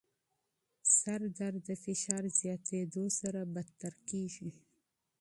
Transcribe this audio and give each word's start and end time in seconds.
سردرد 0.99 1.57
د 1.67 1.69
فشار 1.83 2.23
زیاتېدو 2.39 3.03
سره 3.19 3.39
بدتر 3.53 3.93
کېږي. 4.09 4.49